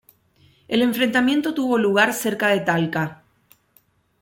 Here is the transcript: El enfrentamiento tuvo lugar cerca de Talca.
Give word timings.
El 0.67 0.81
enfrentamiento 0.81 1.53
tuvo 1.53 1.77
lugar 1.77 2.11
cerca 2.15 2.47
de 2.47 2.61
Talca. 2.61 3.21